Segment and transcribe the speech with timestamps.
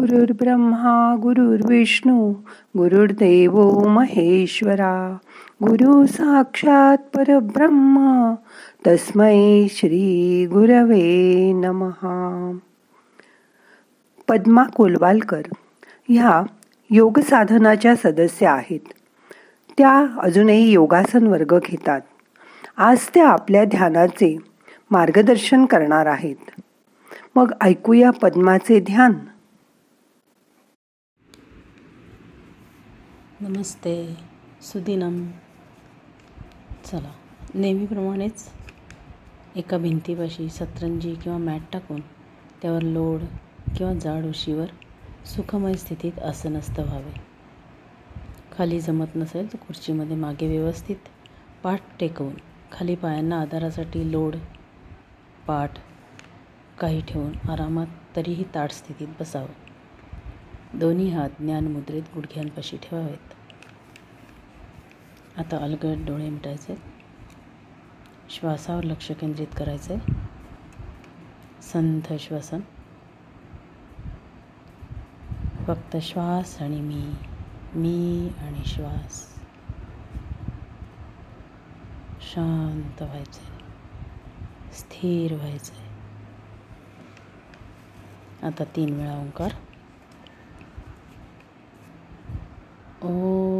[0.00, 2.32] गुरुर्ब्रह्मा गुरुर्विष्णू
[2.78, 5.16] गुरुर्देव महेश्वरा
[5.62, 8.34] गुरु साक्षात परब्रह्म
[8.86, 12.56] तस्मै श्री गुरवे नमहा
[14.28, 15.42] पद्मा कोलवालकर
[16.08, 16.42] ह्या
[16.90, 18.80] योग साधनाच्या सदस्य आहेत.
[19.78, 22.00] त्या अजूनही योगासन वर्ग घेतात.
[22.76, 24.38] आज त्या आपल्या ध्यानाचे
[24.90, 26.60] मार्गदर्शन करणार आहेत.
[27.36, 29.12] मग ऐकूया पद्माचे ध्यान.
[33.42, 34.16] नमस्ते
[34.62, 35.26] सुदिनम.
[36.84, 37.12] चला
[37.54, 38.48] नेहमीप्रमाणेच
[39.56, 42.00] एका भिंतीपाशी सतरंजी किंवा मॅट टाकून
[42.62, 43.20] त्यावर लोड
[43.76, 44.66] किंवा जाड उशीवर
[45.26, 47.12] सुखमय स्थितीत आसनस्थ व्हावे.
[48.58, 50.96] खाली जमत नसेल तर खुर्चीमध्ये मागे व्यवस्थित
[51.62, 52.34] पाठ टेकवून
[52.72, 54.36] खाली पायांना आधारासाठी लोड
[55.46, 55.70] पाठ
[56.80, 57.86] काही ठेवून आरामात
[58.16, 59.48] तरीही ताट स्थितीत बसावं.
[60.78, 63.31] दोन्ही हात ज्ञानमुद्रेत गुडघ्यांपाशी ठेवावेत.
[65.38, 66.74] आता अलगद डोळे मिटायचे.
[68.30, 69.96] श्वासावर लक्ष केंद्रित करायचे.
[71.62, 72.60] संथ श्वसन.
[75.66, 77.12] फक्त श्वास आणि मी.
[77.74, 79.40] मी आणि श्वास.
[82.20, 83.62] शांत व्हायचे.
[84.72, 85.92] स्थिर व्हायचे.
[88.46, 89.50] आता तीन वेळा ओंकार.
[93.06, 93.51] ओ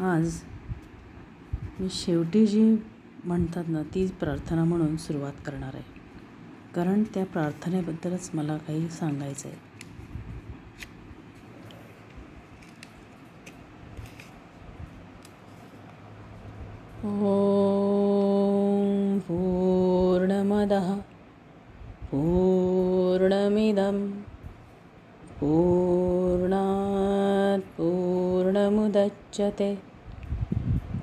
[0.00, 0.34] आज
[1.80, 2.62] मी शेवटी जी
[3.24, 5.82] म्हणतात ना ती प्रार्थना म्हणून सुरुवात करणार आहे.
[6.74, 9.68] कारण त्या प्रार्थनेबद्दलच मला काही सांगायचं आहे
[17.04, 20.94] ॐ पूर्णमदः
[22.10, 24.10] पूर्णमिदं
[25.40, 29.89] पूर्णात् पूर्णमुदच्यते।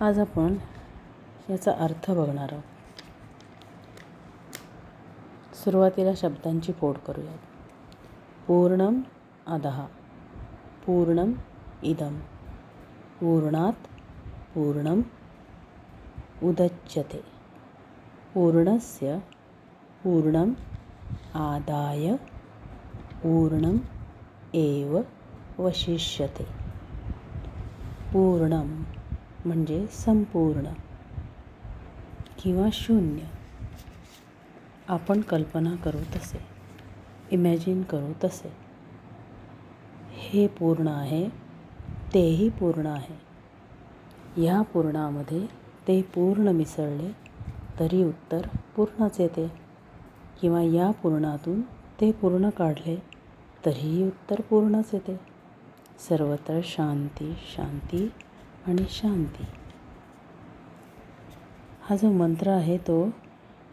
[0.00, 0.56] आज आपण
[1.50, 2.62] याचा अर्थ बघणार आहोत.
[5.56, 7.38] सुरुवातीला शब्दांची फोड करूयात.
[8.46, 9.00] पूर्णम
[9.46, 9.86] अदहा
[10.86, 11.32] पूर्णम
[11.82, 12.20] इदम
[13.20, 13.72] पूर्णात
[14.54, 15.00] पूर्णम
[16.42, 17.20] उदच्यते.
[18.34, 19.18] पूर्णस्य
[20.04, 20.52] पूर्णम
[21.34, 22.16] आदाय
[23.22, 23.76] पूर्णम
[24.54, 25.00] एव
[25.58, 26.44] वशिष्यते.
[28.12, 28.82] पूर्णम
[29.44, 30.64] म्हणजे संपूर्ण
[32.38, 33.22] किंवा शून्य.
[34.88, 36.38] आपण कल्पना करू तसे
[37.30, 38.52] इमॅजिन करू तसे.
[40.12, 41.28] हे पूर्ण आहे
[42.14, 43.24] तेही पूर्ण आहे.
[44.42, 45.46] या पूर्णामध्ये
[45.88, 47.12] ते पूर्ण मिसळले
[47.80, 49.52] तरी उत्तर पूर्णच येते.
[50.40, 51.60] किंवा या पूर्णातून
[52.00, 53.02] ते पूर्ण काढले
[53.66, 55.20] तरीही उत्तर पूर्णच येते.
[56.08, 58.12] सर्वत्र शांती शांती
[58.66, 59.46] आणि शांती.
[61.82, 63.10] हा जो मंत्र आहे तो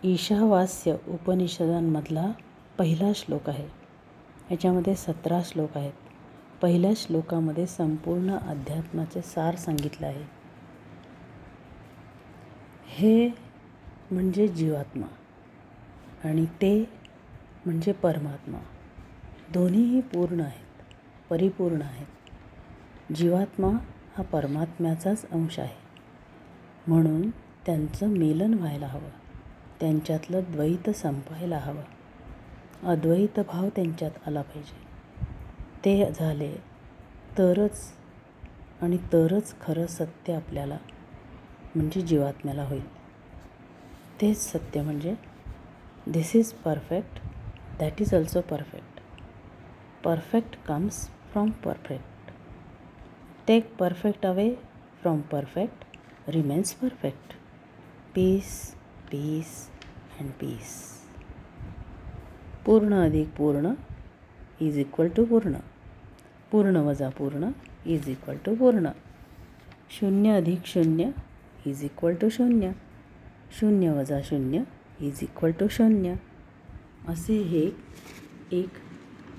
[0.04, 2.32] ईशावास्य उपनिषदांमधला
[2.78, 3.68] पहिला श्लोक आहे.
[4.52, 5.94] याच्यामध्ये सतरा श्लोक आहेत.
[6.62, 10.24] पहिल्या श्लोकामध्ये संपूर्ण अध्यात्माचे सार सांगितलं आहे.
[12.88, 13.28] हे
[14.12, 15.08] म्हणजे जीवात्मा
[16.28, 16.90] आणि ते
[17.66, 18.58] म्हणजे परमात्मा.
[19.54, 20.84] दोन्हीही पूर्ण आहेत
[21.30, 22.08] परिपूर्ण आहेत.
[23.14, 23.70] जीवात्मा
[24.18, 25.76] हा परमात्म्याचाच अंश आहे.
[26.88, 27.30] म्हणून
[27.66, 29.10] त्यांचं मेलन व्हायला हवं.
[29.80, 31.82] त्यांच्यातलं द्वैत संपायला हवं.
[32.84, 34.80] अद्वैत भाव त्यांच्यात आला पाहिजे.
[35.86, 36.56] ते झाले
[37.38, 37.94] तरच
[38.82, 40.78] आणि तरच खरं सत्य आपल्याला
[41.76, 42.86] म्हणजे जीवात्म्याला होईल.
[44.22, 45.16] तेच सत्य म्हणजे
[46.08, 47.20] this is perfect
[47.80, 49.00] that is also perfect
[50.04, 52.11] perfect comes from perfect
[53.48, 54.50] take perfect away
[55.02, 57.34] from perfect remains perfect
[58.16, 58.52] peace
[59.12, 59.48] peace
[60.20, 60.74] and peace
[62.66, 63.74] पूर्ण अधिक पूर्ण
[64.62, 65.56] इज इक्वल टू पूर्ण.
[66.52, 67.52] पूर्ण वजा पूर्ण
[67.86, 68.90] इज इक्वल टू पूर्ण.
[69.90, 71.12] शून्य अधिक शून्य
[71.68, 72.72] इज इक्वल टू शून्य.
[73.60, 74.64] शून्य वजा शून्य
[75.02, 76.16] इज इक्वल टू शून्य.
[77.08, 77.66] असे हे
[78.58, 78.78] एक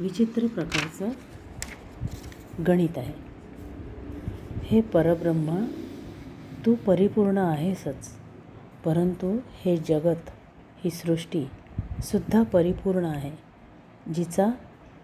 [0.00, 1.12] विचित्र प्रकारचं
[2.66, 3.31] गणित आहे.
[4.72, 5.66] हे परब्रह्मा
[6.66, 8.08] तू परिपूर्ण आहेसच.
[8.84, 10.30] परंतु हे जगत
[10.84, 11.44] ही सृष्टी
[12.02, 13.32] सुद्धा परिपूर्ण आहे
[14.12, 14.46] जिचा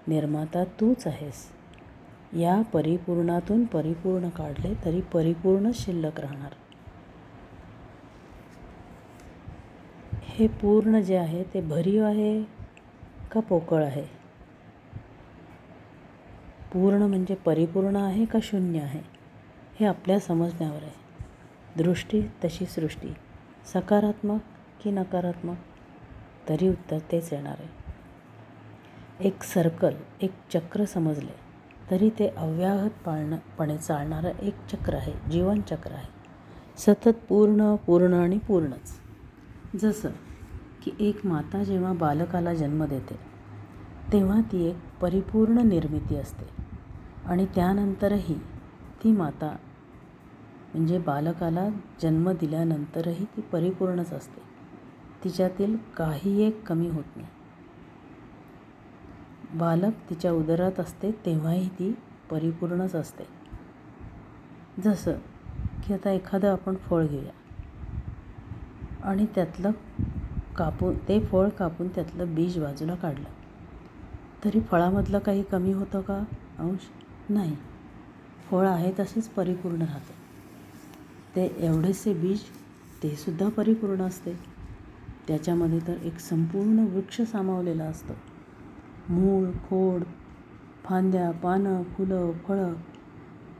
[0.08, 1.34] निर्माता तूच आहेस.
[2.32, 6.54] या परिपूर्णातून परिपूर्ण काढले तरी परिपूर्ण शिल्लक राहणार.
[10.22, 12.42] हे पूर्ण जे आहे ते भरीव आहे
[13.32, 14.06] का पोकळ आहे?
[16.72, 19.17] पूर्ण म्हणजे परिपूर्ण आहे का शून्य आहे?
[19.80, 21.24] हे आपल्या समजण्यावर आहे.
[21.76, 23.08] दृष्टी तशी सृष्टी.
[23.72, 24.40] सकारात्मक
[24.82, 25.56] की नकारात्मक?
[26.48, 27.68] तरी उत्तर तेच येणार आहे.
[29.20, 31.34] एक सर्कल एक चक्र समजले
[31.90, 36.08] तरी ते अव्याहत पाळणपणे चालणारं एक चक्र आहे जीवनचक्र आहे.
[36.78, 39.00] सतत पूर्ण पूर्ण आणि पूर्णच.
[39.82, 40.08] जसं
[40.84, 43.18] की एक माता जेव्हा बालकाला जन्म देते
[44.12, 46.46] तेव्हा ती एक परिपूर्ण निर्मिती असते.
[47.26, 48.38] आणि त्यानंतरही
[49.04, 49.56] ती माता
[50.74, 51.68] म्हणजे बालकाला
[52.02, 54.42] जन्म दिल्यानंतरही ती परिपूर्णच असते.
[55.24, 57.28] तिच्यातील काही एक कमी होत नाही.
[59.54, 61.98] बालक तिच्या उदरात असते तेव्हाही ती
[62.30, 63.24] परिपूर्णच असते.
[64.82, 65.12] जसं
[65.84, 67.32] की आता एखादं आपण फळ घेऊया.
[69.02, 69.70] आणि त्यातलं
[70.56, 73.28] कापून ते फळ कापून त्यातलं बीज बाजूला काढलं.
[74.44, 76.24] तरी फळामधलं काही कमी होतं का
[76.58, 76.80] अंश?
[77.28, 77.56] नाही.
[78.50, 80.17] फळ आहे तसेच परिपूर्ण राहतं.
[81.36, 82.40] ते एवढेसे बीज
[83.02, 84.32] ते सुद्धा परिपूर्ण असते.
[85.28, 88.12] त्याच्यामध्ये तर एक संपूर्ण वृक्ष सामावलेला असतो.
[89.08, 90.02] मूळ खोड
[90.84, 92.74] फांद्या पानं फुलं फळं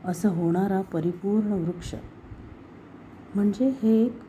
[0.05, 1.95] असं होणारा परिपूर्ण वृक्ष.
[3.35, 4.19] म्हणजे हे एक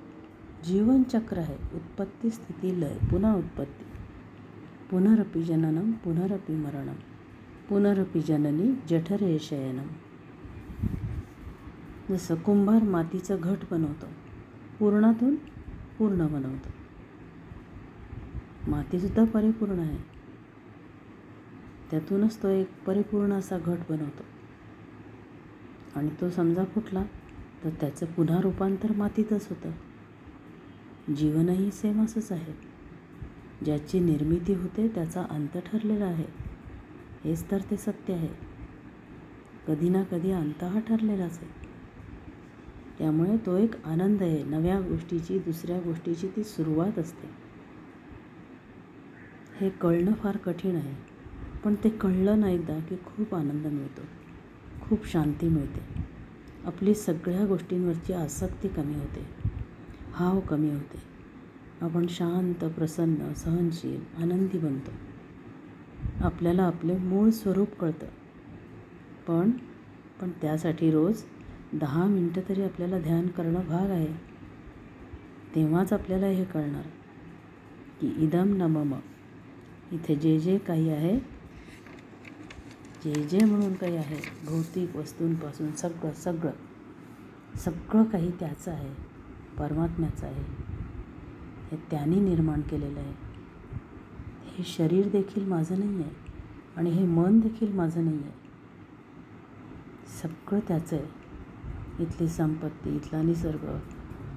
[0.66, 1.56] जीवनचक्र आहे.
[1.74, 3.84] उत्पत्ती स्थिती लय पुन्हा उत्पत्ती.
[4.90, 6.94] पुनरपी जननम पुनरपी मरणम
[7.68, 9.86] पुनरपी जननी जठरे शयनम
[12.10, 14.06] जसं कुंभार मातीचं घट बनवतो.
[14.78, 15.36] पूर्णातून
[15.98, 16.68] पूर्ण बनवतो.
[18.70, 19.98] मातीसुद्धा परिपूर्ण आहे.
[21.90, 24.22] त्यातूनच तो एक परिपूर्ण असा घट बनवतो.
[25.94, 27.04] आणि तो समजा फुटला
[27.64, 29.70] तर त्याचं पुन्हा रूपांतर मातीतच होतं.
[31.14, 32.52] जीवनही सेम असंच आहे.
[33.64, 36.26] ज्याची निर्मिती होते त्याचा अंत ठरलेला आहे.
[37.24, 38.28] हेच तर ते सत्य आहे.
[39.68, 41.59] कधी ना कधी अंत हा ठरलेलाच आहे.
[43.00, 44.44] त्यामुळे तो एक आनंद आहे.
[44.44, 47.28] नव्या गोष्टीची दुसऱ्या गोष्टीची ती सुरुवात असते.
[49.60, 50.94] हे कळणं फार कठीण आहे.
[51.64, 54.00] पण ते कळलं ना एकदा की खूप आनंद मिळतो.
[54.80, 56.02] खूप शांती मिळते.
[56.64, 59.26] आपली सगळ्या गोष्टींवरची आसक्ती कमी होते.
[60.12, 61.02] हाव कमी होते.
[61.80, 64.90] आपण शांत प्रसन्न सहनशील आनंदी बनतो.
[66.24, 68.06] आपल्याला आपले मूळ स्वरूप कळतं.
[69.28, 69.50] पण
[70.20, 71.22] पण त्यासाठी रोज
[71.72, 74.12] दहा मिनटं तरी आपल्याला ध्यान करणं भाग आहे.
[75.54, 76.86] तेव्हाच आपल्याला हे कळणार
[78.00, 78.94] की इदम नमम.
[79.92, 81.18] इथे जे जे काही आहे
[83.04, 86.50] जे जे म्हणून काही आहे भौतिक वस्तूंपासून सगळं सगळं
[87.56, 88.90] सगळं काही त्याचं आहे
[89.58, 90.44] परमात्म्याचं आहे
[91.70, 93.14] हे त्याने निर्माण केलेलं आहे.
[94.46, 96.10] हे शरीर देखील माझं नाही आहे
[96.76, 98.38] आणि हे मन देखील माझं नाही आहे
[100.22, 101.19] सगळं त्याचं आहे.
[102.00, 103.64] इथली संपत्ती इथला निसर्ग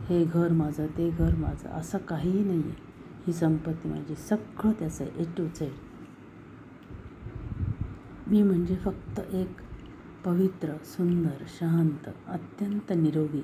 [0.10, 2.92] हे घर माझं ते घर माझं असं काहीही नाही आहे
[3.28, 5.72] ही संपत्ती माझी सगळं त्याचं आहे ए टू झेड
[8.28, 9.62] मी म्हणजे फक्त एक
[10.26, 13.42] पवित्र सुंदर शांत अत्यंत निरोगी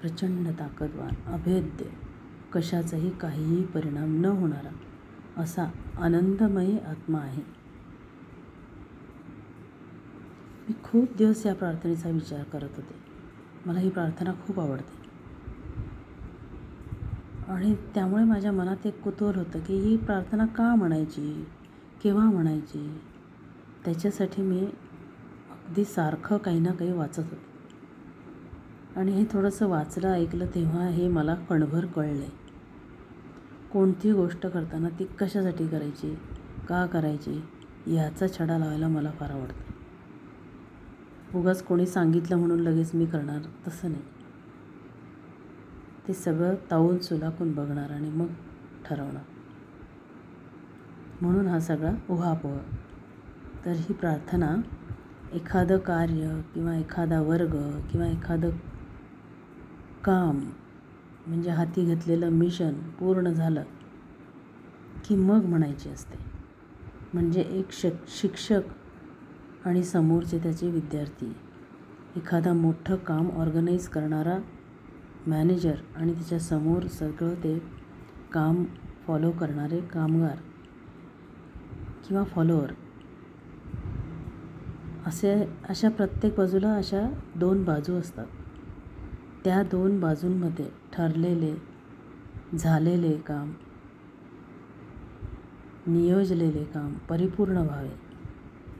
[0.00, 1.84] प्रचंड ताकदवान अभेद्य
[2.52, 4.70] कशाचाही काहीही परिणाम न होणारा
[5.42, 5.66] असा
[5.98, 7.42] आनंदमयी आत्मा आहे.
[10.68, 13.01] मी खूप दिवस या प्रार्थनेचा विचार करत होते.
[13.66, 15.02] मला ही प्रार्थना खूप आवडते.
[17.52, 21.46] आणि त्यामुळे माझ्या मनात एक कुतूहल होतं की ही प्रार्थना का म्हणायची?
[22.02, 23.00] केव्हा म्हणायची?
[23.84, 27.52] त्याच्यासाठी मी अगदी सारखं काही ना काही वाचत होते.
[28.96, 32.10] आणि हे थोडंसं वाचलं ऐकलं तेव्हा हे मला कणभर कळलं.
[32.10, 32.42] आहे
[33.72, 36.18] कोणती गोष्ट करताना ती कशासाठी करायची?
[36.68, 37.42] का करायची?
[37.86, 39.71] याचा छडा लावायला मला फार आवडतं.
[41.34, 44.02] उगाच कोणी सांगितलं म्हणून लगेच मी करणार तसं नाही.
[46.08, 48.26] ते सगळं तावून सुलाखून बघणार आणि मग
[48.84, 49.22] ठरवणार.
[51.20, 52.58] म्हणून हा सगळा उहापोह.
[53.64, 54.56] तर ही प्रार्थना
[55.32, 58.50] एखादं कार्य किंवा एखादा वर्ग किंवा एखादं
[60.04, 60.40] काम
[61.26, 63.62] म्हणजे हाती घेतलेलं मिशन पूर्ण झालं
[65.04, 66.18] की मग म्हणायची असते.
[67.14, 68.60] म्हणजे एक शक शिक्षक
[69.64, 71.36] आणि समोरचे त्याचे विद्यार्थी.
[72.16, 74.38] एखादा मोठं काम ऑर्गनाईज करणारा
[75.26, 77.58] मॅनेजर आणि त्याच्यासमोर सगळं ते
[78.32, 78.64] काम
[79.06, 80.36] फॉलो करणारे कामगार
[82.08, 82.72] किंवा फॉलोअर.
[85.06, 85.32] असे
[85.68, 87.00] अशा प्रत्येक बाजूला अशा
[87.36, 88.26] दोन बाजू असतात.
[89.44, 91.54] त्या दोन बाजूंमध्ये ठरलेले
[92.58, 93.52] झालेले काम
[95.86, 98.11] नियोजलेले काम परिपूर्ण व्हावे.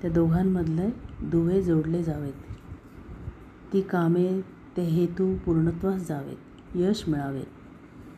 [0.03, 0.91] त्या दोघांमधले
[1.23, 2.33] दुवे जोडले जावेत.
[3.73, 4.41] ती कामे
[4.77, 6.37] ते हेतू पूर्णत्वास जावेत
[6.75, 7.43] यश मिळावे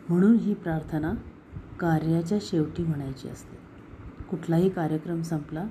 [0.08, 1.14] म्हणून ही प्रार्थना
[1.80, 3.58] कार्याच्या शेवटी म्हणायची असते.
[4.30, 5.66] कुठलाही कार्यक्रम संपला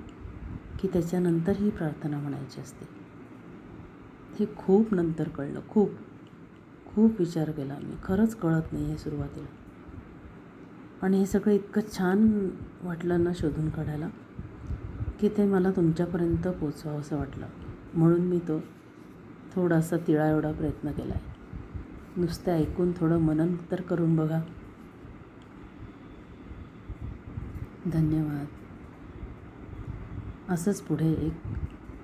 [0.80, 2.88] की त्याच्यानंतर ही प्रार्थना म्हणायची असते.
[4.38, 5.90] हे खूप नंतर कळलं खूप.
[6.86, 7.94] खूप विचार केला मी.
[8.04, 9.46] खरंच कळत नाही हे सुरुवातीला.
[11.02, 12.48] आणि हे सगळं इतकं छान
[12.82, 14.08] वाटलं ना शोधून काढायला.
[15.24, 17.46] की ते मला तुमच्यापर्यंत पोचवावं असं वाटलं.
[17.94, 18.60] म्हणून मी तो
[19.54, 24.40] थोडासा तिळा एवढा प्रयत्न केला आहे नुसतं ऐकून थोडं मनन तर करून बघा.
[27.92, 28.46] धन्यवाद.
[30.52, 31.32] असंच पुढे एक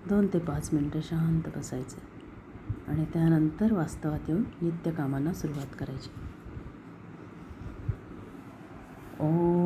[0.08, 1.98] दोन ते पाच मिनटं शांत बसायचं.
[2.90, 6.10] आणि त्यानंतर वास्तवात येऊन नित्यकामांना सुरुवात करायची.
[9.20, 9.59] ओ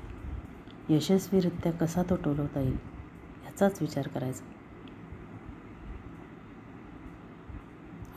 [0.89, 2.79] यशस्वीरित्या कसा तो टोलवता येईल?
[3.45, 4.50] याचाच विचार करायचा.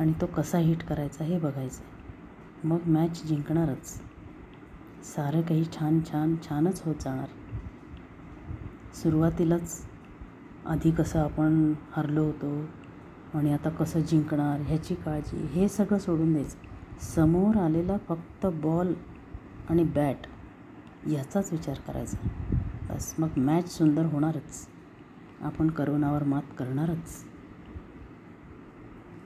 [0.04, 4.02] आणि तो कसा हिट करायचा हे बघायचं मग मॅच जिंकणारच.
[5.04, 7.28] सारं काही छान छान छानच होत जाणार.
[8.94, 9.86] सुरुवातीलाच
[10.66, 12.66] आधी कसं आपण हरलो होतो
[13.38, 16.58] आणि आता कसं जिंकणार ह्याची काळजी हे सगळं सोडून द्यायचं.
[17.00, 18.94] समोर आलेला फक्त बॉल
[19.70, 20.18] आणि बॅट
[21.10, 22.28] याचाच विचार करायचा.
[22.90, 24.68] बस मग मॅच सुंदर होणारच.
[25.42, 27.33] आपण करोनावर मात करणारच.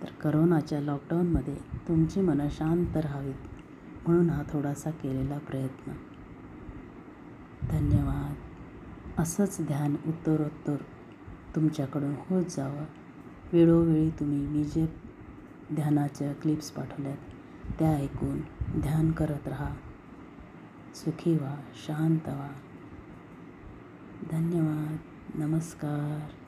[0.01, 1.55] तर करोनाच्या लॉकडाऊनमध्ये
[1.87, 3.35] तुमची मनं शांत राहावीत
[4.07, 5.91] म्हणून हा थोडासा केलेला प्रयत्न.
[7.71, 8.33] धन्यवाद.
[9.21, 10.75] असंच ध्यान उत्तरोत्तर
[11.55, 12.85] तुमच्याकडून होत जावं.
[13.53, 14.95] वेळोवेळी तुम्ही मी जे
[15.75, 17.17] ध्यानाच्या क्लिप्स पाठवल्यात
[17.79, 18.41] त्या ऐकून
[18.79, 19.75] ध्यान करत राहा.
[20.95, 21.55] सुखी व्हा
[21.87, 22.49] शांत व्हा.
[24.31, 24.97] धन्यवाद.
[25.39, 26.46] नमस्कार.